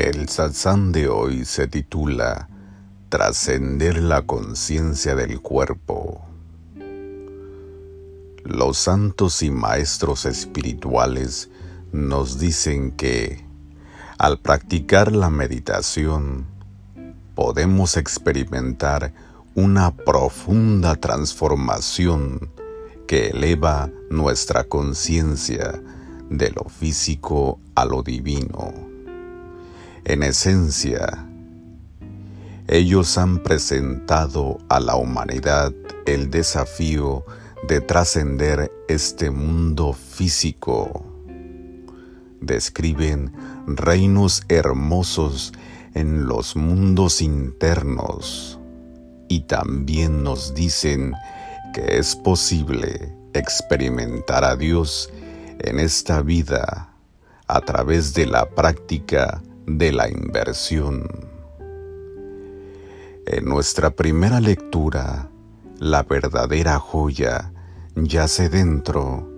[0.00, 2.48] El satsang de hoy se titula
[3.10, 6.22] Trascender la conciencia del cuerpo.
[8.42, 11.50] Los santos y maestros espirituales
[11.92, 13.44] nos dicen que
[14.16, 16.46] al practicar la meditación
[17.34, 19.12] podemos experimentar
[19.54, 22.50] una profunda transformación
[23.06, 25.78] que eleva nuestra conciencia
[26.30, 28.89] de lo físico a lo divino
[30.04, 31.26] en esencia,
[32.72, 35.72] ellos han presentado a la humanidad
[36.06, 37.24] el desafío
[37.66, 41.04] de trascender este mundo físico.
[42.40, 43.32] Describen
[43.66, 45.52] reinos hermosos
[45.94, 48.60] en los mundos internos
[49.28, 51.14] y también nos dicen
[51.74, 55.10] que es posible experimentar a Dios
[55.58, 56.94] en esta vida
[57.48, 59.42] a través de la práctica
[59.78, 61.06] de la inversión.
[63.26, 65.30] En nuestra primera lectura,
[65.78, 67.52] la verdadera joya
[67.94, 69.28] yace dentro.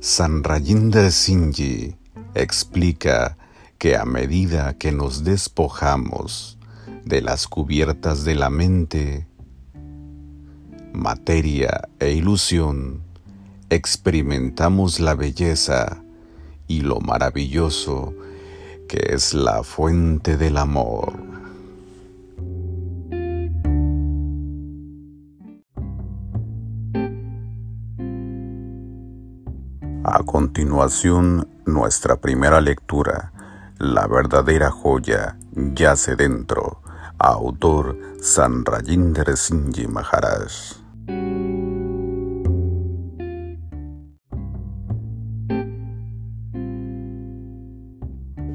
[0.00, 1.96] San Rajinder Singh
[2.34, 3.36] explica
[3.78, 6.58] que a medida que nos despojamos
[7.04, 9.26] de las cubiertas de la mente,
[10.92, 13.02] materia e ilusión,
[13.70, 16.02] experimentamos la belleza
[16.68, 18.14] y lo maravilloso
[18.92, 21.14] que es la fuente del amor.
[30.04, 33.32] A continuación, nuestra primera lectura,
[33.78, 36.82] La verdadera joya yace dentro,
[37.18, 40.52] autor San Rajinder Singh Maharaj.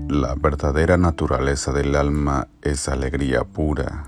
[0.09, 4.05] La verdadera naturaleza del alma es alegría pura,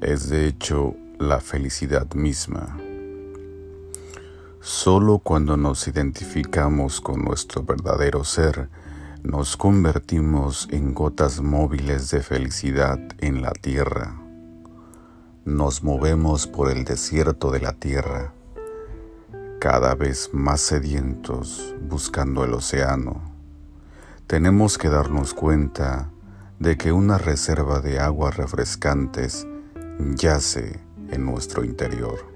[0.00, 2.78] es de hecho la felicidad misma.
[4.62, 8.70] Solo cuando nos identificamos con nuestro verdadero ser,
[9.22, 14.18] nos convertimos en gotas móviles de felicidad en la tierra.
[15.44, 18.32] Nos movemos por el desierto de la tierra,
[19.60, 23.29] cada vez más sedientos buscando el océano
[24.30, 26.08] tenemos que darnos cuenta
[26.60, 29.44] de que una reserva de aguas refrescantes
[30.14, 30.78] yace
[31.10, 32.32] en nuestro interior.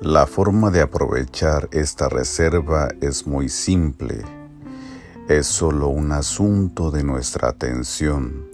[0.00, 4.24] La forma de aprovechar esta reserva es muy simple.
[5.28, 8.46] Es solo un asunto de nuestra atención.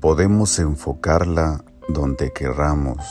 [0.00, 3.06] Podemos enfocarla donde querramos.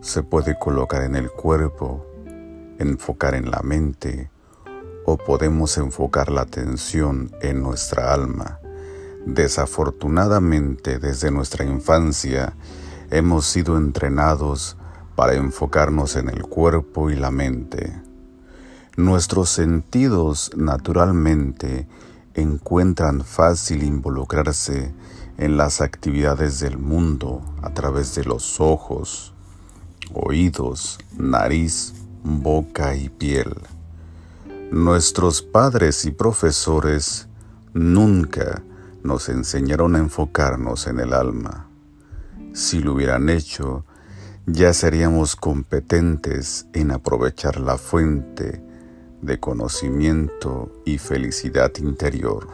[0.00, 2.06] Se puede colocar en el cuerpo,
[2.78, 4.30] enfocar en la mente,
[5.06, 8.58] o podemos enfocar la atención en nuestra alma.
[9.24, 12.54] Desafortunadamente, desde nuestra infancia,
[13.10, 14.76] hemos sido entrenados
[15.14, 18.02] para enfocarnos en el cuerpo y la mente.
[18.96, 21.86] Nuestros sentidos naturalmente
[22.34, 24.92] encuentran fácil involucrarse
[25.38, 29.34] en las actividades del mundo a través de los ojos,
[30.12, 31.94] oídos, nariz,
[32.24, 33.54] boca y piel.
[34.72, 37.28] Nuestros padres y profesores
[37.72, 38.64] nunca
[39.04, 41.68] nos enseñaron a enfocarnos en el alma.
[42.52, 43.84] Si lo hubieran hecho,
[44.44, 48.60] ya seríamos competentes en aprovechar la fuente
[49.22, 52.48] de conocimiento y felicidad interior.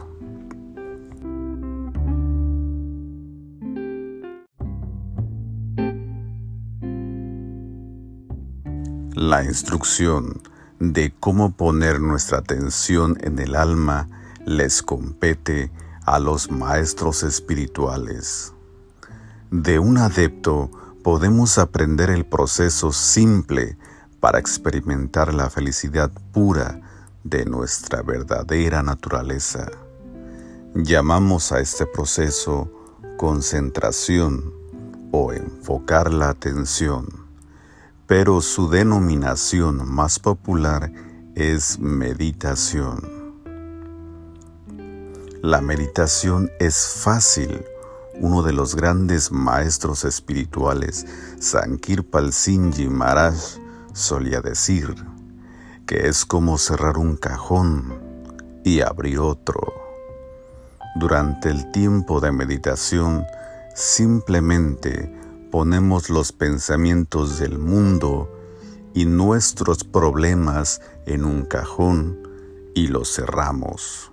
[9.15, 10.41] La instrucción
[10.91, 14.09] de cómo poner nuestra atención en el alma
[14.45, 15.71] les compete
[16.05, 18.53] a los maestros espirituales.
[19.49, 20.69] De un adepto
[21.01, 23.77] podemos aprender el proceso simple
[24.19, 26.81] para experimentar la felicidad pura
[27.23, 29.71] de nuestra verdadera naturaleza.
[30.75, 32.69] Llamamos a este proceso
[33.15, 34.51] concentración
[35.13, 37.22] o enfocar la atención
[38.07, 40.91] pero su denominación más popular
[41.35, 43.23] es meditación.
[45.41, 47.65] La meditación es fácil.
[48.19, 51.05] Uno de los grandes maestros espirituales,
[51.39, 53.35] Sankirpal Singh Maharaj,
[53.93, 54.95] solía decir
[55.85, 57.99] que es como cerrar un cajón
[58.63, 59.73] y abrir otro.
[60.95, 63.25] Durante el tiempo de meditación,
[63.75, 65.22] simplemente
[65.53, 68.27] ponemos los pensamientos del mundo
[68.95, 72.17] y nuestros problemas en un cajón
[72.73, 74.11] y los cerramos.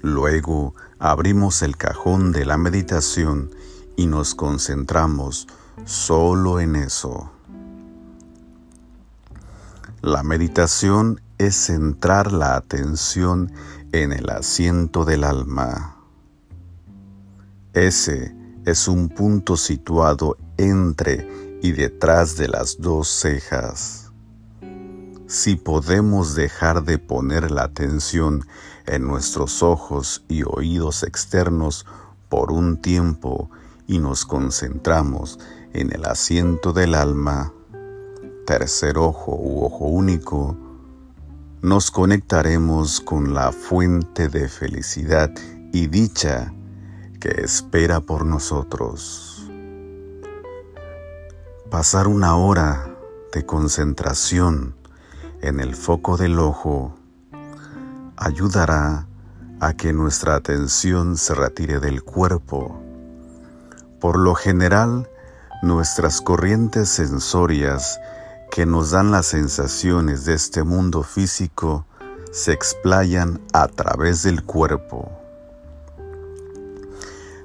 [0.00, 3.50] Luego abrimos el cajón de la meditación
[3.96, 5.48] y nos concentramos
[5.84, 7.28] solo en eso.
[10.02, 13.50] La meditación es centrar la atención
[13.90, 15.96] en el asiento del alma.
[17.72, 18.37] Ese
[18.68, 21.26] es un punto situado entre
[21.62, 24.12] y detrás de las dos cejas.
[25.26, 28.44] Si podemos dejar de poner la atención
[28.86, 31.86] en nuestros ojos y oídos externos
[32.28, 33.50] por un tiempo
[33.86, 35.38] y nos concentramos
[35.72, 37.54] en el asiento del alma,
[38.46, 40.58] tercer ojo u ojo único,
[41.62, 45.32] nos conectaremos con la fuente de felicidad
[45.72, 46.52] y dicha
[47.20, 49.48] que espera por nosotros.
[51.70, 52.96] Pasar una hora
[53.32, 54.74] de concentración
[55.42, 56.94] en el foco del ojo
[58.16, 59.06] ayudará
[59.60, 62.80] a que nuestra atención se retire del cuerpo.
[64.00, 65.08] Por lo general,
[65.62, 68.00] nuestras corrientes sensorias
[68.50, 71.84] que nos dan las sensaciones de este mundo físico
[72.32, 75.27] se explayan a través del cuerpo.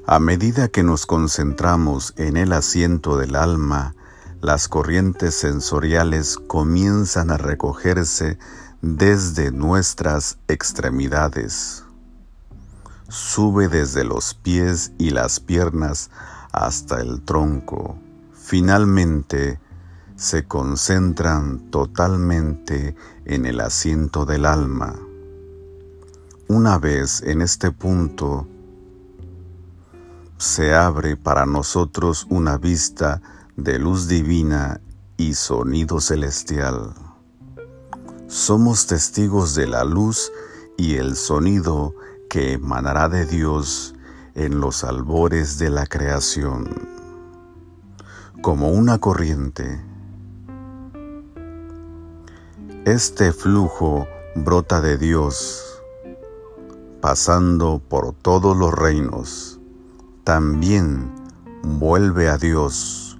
[0.05, 3.95] A medida que nos concentramos en el asiento del alma,
[4.41, 8.37] las corrientes sensoriales comienzan a recogerse
[8.81, 11.85] desde nuestras extremidades.
[13.07, 16.11] Sube desde los pies y las piernas
[16.51, 17.97] hasta el tronco.
[18.33, 19.61] Finalmente,
[20.17, 24.99] se concentran totalmente en el asiento del alma.
[26.49, 28.49] Una vez en este punto,
[30.43, 33.21] se abre para nosotros una vista
[33.55, 34.81] de luz divina
[35.15, 36.93] y sonido celestial.
[38.27, 40.33] Somos testigos de la luz
[40.77, 41.95] y el sonido
[42.29, 43.95] que emanará de Dios
[44.35, 46.69] en los albores de la creación.
[48.41, 49.81] Como una corriente,
[52.83, 55.81] este flujo brota de Dios,
[56.99, 59.52] pasando por todos los reinos.
[60.23, 61.11] También
[61.63, 63.19] vuelve a Dios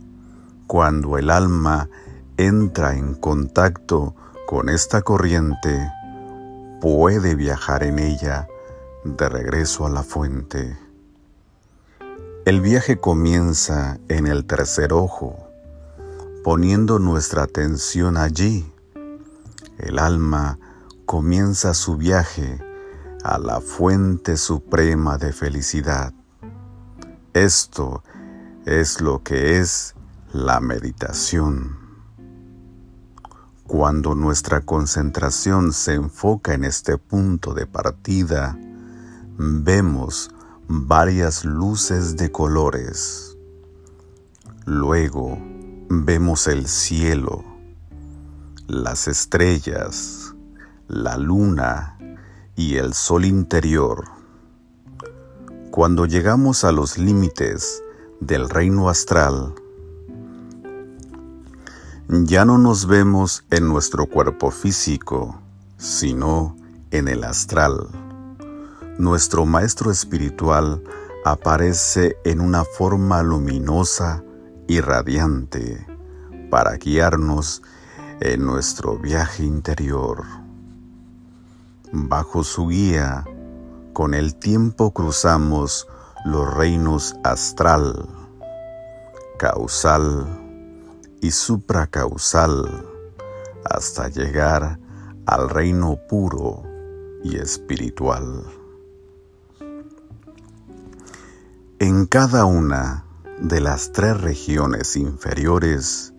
[0.68, 1.90] cuando el alma
[2.38, 4.16] entra en contacto
[4.48, 5.92] con esta corriente,
[6.82, 8.48] puede viajar en ella
[9.04, 10.78] de regreso a la fuente.
[12.46, 15.38] El viaje comienza en el tercer ojo,
[16.44, 18.74] poniendo nuestra atención allí
[19.78, 20.60] el alma
[21.06, 22.64] comienza su viaje
[23.24, 26.14] a la fuente suprema de felicidad.
[27.34, 28.04] Esto
[28.66, 29.96] es lo que es
[30.34, 31.78] la meditación.
[33.66, 38.58] Cuando nuestra concentración se enfoca en este punto de partida,
[39.38, 40.30] vemos
[40.68, 43.38] varias luces de colores.
[44.66, 45.38] Luego
[45.90, 47.54] vemos el cielo
[48.68, 50.34] las estrellas,
[50.88, 51.98] la luna
[52.56, 54.13] y el sol interior.
[55.74, 57.84] Cuando llegamos a los límites
[58.20, 59.56] del reino astral,
[62.08, 65.42] ya no nos vemos en nuestro cuerpo físico,
[65.78, 66.56] sino
[66.92, 67.88] en el astral.
[69.00, 70.84] Nuestro maestro espiritual
[71.26, 74.24] aparece en una forma luminosa
[74.68, 75.88] y radiante
[76.52, 77.64] para guiarnos
[78.20, 80.24] en nuestro viaje interior.
[81.92, 83.26] Bajo su guía,
[83.94, 85.88] con el tiempo cruzamos
[86.26, 88.10] los reinos astral,
[89.38, 90.28] causal
[91.22, 92.86] y supracausal
[93.64, 94.80] hasta llegar
[95.26, 96.64] al reino puro
[97.24, 98.44] y espiritual.
[101.80, 103.06] En cada una
[103.40, 106.14] de las tres regiones inferiores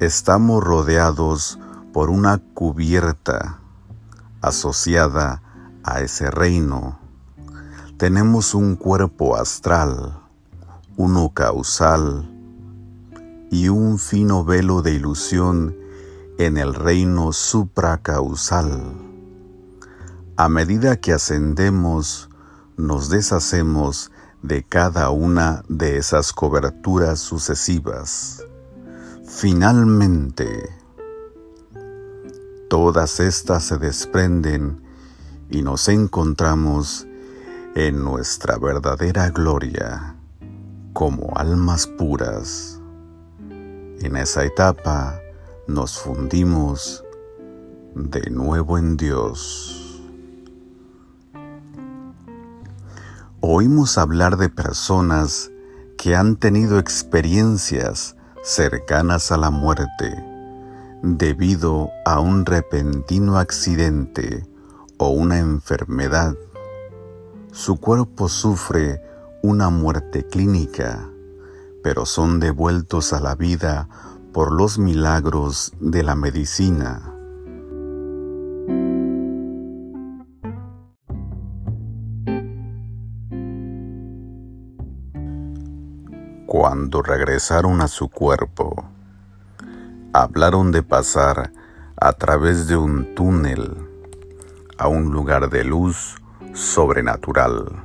[0.00, 1.58] estamos rodeados
[1.92, 3.60] por una cubierta
[4.40, 5.43] asociada
[5.84, 6.98] a ese reino.
[7.96, 10.20] Tenemos un cuerpo astral,
[10.96, 12.30] uno causal
[13.50, 15.76] y un fino velo de ilusión
[16.38, 18.94] en el reino supracausal.
[20.36, 22.28] A medida que ascendemos,
[22.76, 24.10] nos deshacemos
[24.42, 28.44] de cada una de esas coberturas sucesivas.
[29.26, 30.68] Finalmente,
[32.68, 34.83] todas estas se desprenden
[35.50, 37.06] y nos encontramos
[37.74, 40.16] en nuestra verdadera gloria
[40.92, 42.80] como almas puras.
[44.00, 45.20] En esa etapa
[45.66, 47.04] nos fundimos
[47.94, 50.02] de nuevo en Dios.
[53.40, 55.50] Oímos hablar de personas
[55.98, 60.14] que han tenido experiencias cercanas a la muerte
[61.02, 64.46] debido a un repentino accidente
[65.04, 66.34] o una enfermedad.
[67.52, 69.02] Su cuerpo sufre
[69.42, 71.10] una muerte clínica,
[71.82, 73.88] pero son devueltos a la vida
[74.32, 77.10] por los milagros de la medicina.
[86.46, 88.84] Cuando regresaron a su cuerpo,
[90.14, 91.52] hablaron de pasar
[92.00, 93.83] a través de un túnel
[94.78, 96.16] a un lugar de luz
[96.52, 97.82] sobrenatural.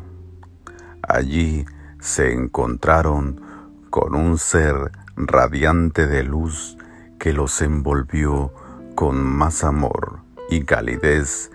[1.08, 1.66] Allí
[2.00, 3.42] se encontraron
[3.90, 6.78] con un ser radiante de luz
[7.20, 8.54] que los envolvió
[8.96, 10.20] con más amor
[10.50, 11.52] y calidez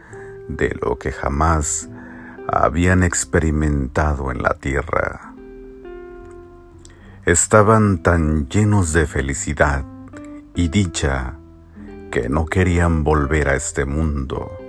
[0.48, 1.88] de lo que jamás
[2.48, 5.34] habían experimentado en la tierra
[7.26, 9.82] estaban tan llenos de felicidad
[10.54, 11.38] y dicha
[12.10, 14.63] que no querían volver a este mundo.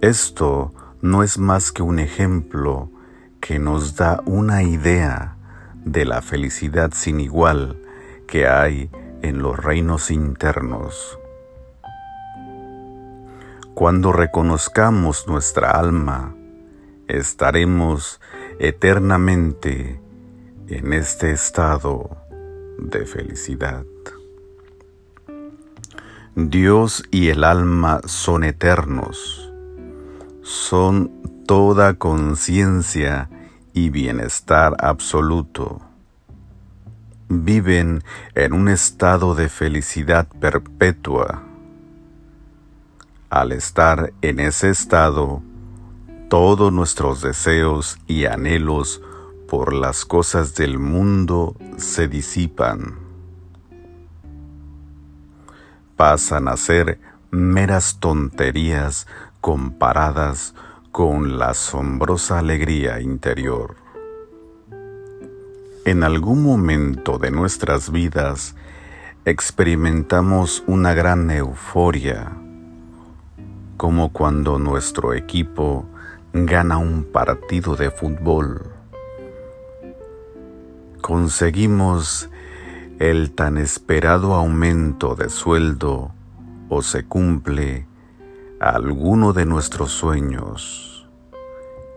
[0.00, 2.88] Esto no es más que un ejemplo
[3.40, 5.36] que nos da una idea
[5.84, 7.82] de la felicidad sin igual
[8.28, 8.90] que hay
[9.22, 11.18] en los reinos internos.
[13.74, 16.36] Cuando reconozcamos nuestra alma,
[17.08, 18.20] estaremos
[18.60, 20.00] eternamente
[20.68, 22.16] en este estado
[22.78, 23.84] de felicidad.
[26.36, 29.47] Dios y el alma son eternos,
[30.48, 31.10] son
[31.46, 33.28] toda conciencia
[33.74, 35.82] y bienestar absoluto.
[37.28, 38.02] Viven
[38.34, 41.42] en un estado de felicidad perpetua.
[43.28, 45.42] Al estar en ese estado,
[46.30, 49.02] todos nuestros deseos y anhelos
[49.50, 52.94] por las cosas del mundo se disipan.
[55.94, 56.98] Pasan a ser
[57.30, 59.06] meras tonterías
[59.48, 60.54] comparadas
[60.92, 63.76] con la asombrosa alegría interior.
[65.86, 68.54] En algún momento de nuestras vidas
[69.24, 72.30] experimentamos una gran euforia,
[73.78, 75.86] como cuando nuestro equipo
[76.34, 78.70] gana un partido de fútbol
[81.00, 82.28] conseguimos
[82.98, 86.12] el tan esperado aumento de sueldo
[86.68, 87.87] o se cumple
[88.60, 91.06] alguno de nuestros sueños.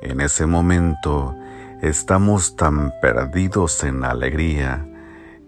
[0.02, 1.36] En ese momento
[1.82, 4.88] estamos tan perdidos en alegría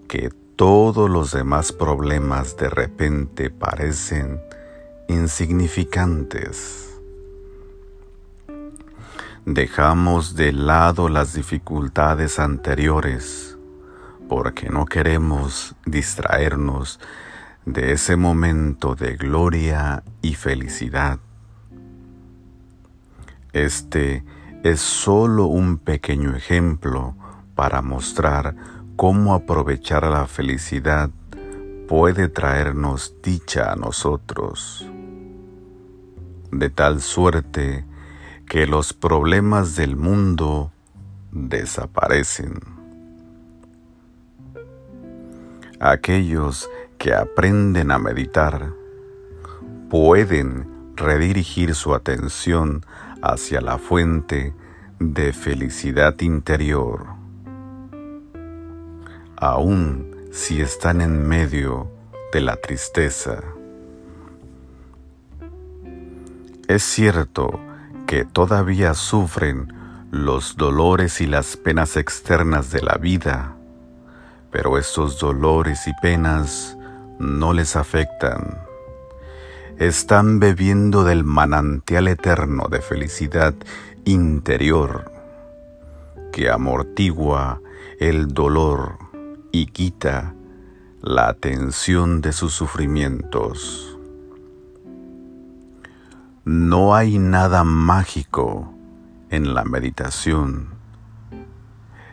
[0.08, 4.42] que todos los demás problemas de repente parecen
[5.08, 6.90] insignificantes.
[9.46, 13.58] Dejamos de lado las dificultades anteriores
[14.30, 17.00] porque no queremos distraernos
[17.66, 21.20] de ese momento de gloria y felicidad.
[23.54, 24.24] Este
[24.64, 27.16] es solo un pequeño ejemplo
[27.56, 28.56] para mostrar
[28.96, 31.10] cómo aprovechar la felicidad
[31.88, 34.90] puede traernos dicha a nosotros,
[36.52, 37.86] de tal suerte
[38.48, 40.72] que los problemas del mundo
[41.32, 42.60] desaparecen.
[45.80, 46.70] Aquellos
[47.04, 48.72] que aprenden a meditar
[49.90, 52.86] pueden redirigir su atención
[53.22, 54.54] hacia la fuente
[55.00, 57.08] de felicidad interior,
[59.36, 61.92] aun si están en medio
[62.32, 63.44] de la tristeza.
[66.70, 67.60] Es cierto
[68.08, 69.74] que todavía sufren
[70.10, 73.58] los dolores y las penas externas de la vida,
[74.52, 76.78] pero estos dolores y penas
[77.24, 78.60] no les afectan.
[79.80, 83.56] Están bebiendo del manantial eterno de felicidad
[84.06, 85.12] interior
[86.32, 87.62] que amortigua
[88.00, 88.98] el dolor
[89.52, 90.34] y quita
[91.02, 93.98] la atención de sus sufrimientos.
[96.46, 98.74] No hay nada mágico
[99.30, 100.70] en la meditación.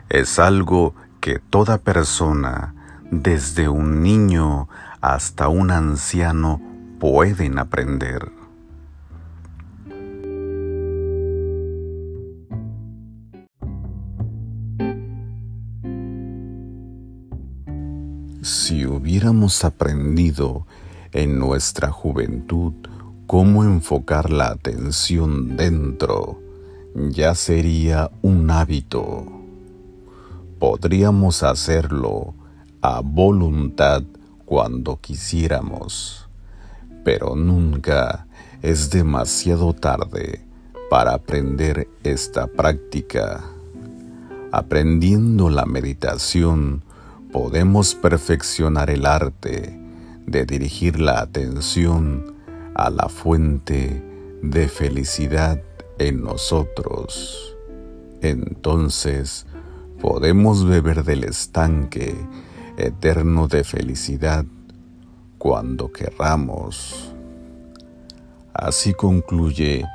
[0.09, 2.75] Es algo que toda persona,
[3.11, 4.69] desde un niño
[5.01, 6.61] hasta un anciano,
[6.99, 8.31] pueden aprender.
[18.41, 20.65] Si hubiéramos aprendido
[21.11, 22.73] en nuestra juventud
[23.27, 26.39] cómo enfocar la atención dentro
[26.95, 29.25] ya sería un hábito.
[30.59, 32.33] Podríamos hacerlo
[32.81, 34.03] a voluntad
[34.51, 36.27] cuando quisiéramos,
[37.05, 38.27] pero nunca
[38.61, 40.45] es demasiado tarde
[40.89, 43.45] para aprender esta práctica.
[44.51, 46.83] Aprendiendo la meditación,
[47.31, 49.79] podemos perfeccionar el arte
[50.25, 52.35] de dirigir la atención
[52.75, 54.03] a la fuente
[54.43, 55.61] de felicidad
[55.97, 57.55] en nosotros.
[58.21, 59.45] Entonces
[60.01, 62.13] podemos beber del estanque
[62.77, 64.45] eterno de felicidad
[65.37, 67.11] cuando querramos.
[68.53, 69.85] Así concluye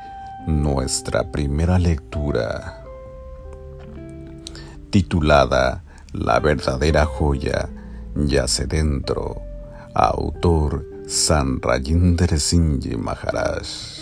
[0.47, 2.85] nuestra primera lectura,
[4.90, 7.68] titulada La verdadera joya
[8.14, 9.42] yace dentro,
[9.95, 13.95] autor San Rajinder Singh Maharaj.